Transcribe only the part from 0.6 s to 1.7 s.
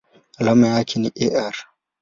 yake ni Ar.